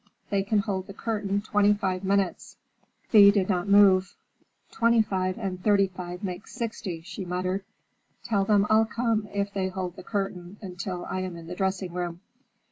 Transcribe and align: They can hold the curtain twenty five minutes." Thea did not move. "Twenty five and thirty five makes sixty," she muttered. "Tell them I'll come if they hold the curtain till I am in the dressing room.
They 0.31 0.41
can 0.41 0.57
hold 0.57 0.87
the 0.87 0.95
curtain 0.95 1.41
twenty 1.43 1.75
five 1.75 2.03
minutes." 2.03 2.57
Thea 3.11 3.31
did 3.31 3.49
not 3.49 3.67
move. 3.69 4.15
"Twenty 4.71 5.03
five 5.03 5.37
and 5.37 5.63
thirty 5.63 5.85
five 5.89 6.23
makes 6.23 6.55
sixty," 6.55 7.01
she 7.01 7.23
muttered. 7.23 7.63
"Tell 8.23 8.43
them 8.43 8.65
I'll 8.67 8.85
come 8.85 9.29
if 9.31 9.53
they 9.53 9.67
hold 9.67 9.95
the 9.95 10.01
curtain 10.03 10.57
till 10.79 11.05
I 11.05 11.19
am 11.19 11.35
in 11.35 11.45
the 11.45 11.53
dressing 11.53 11.93
room. 11.93 12.21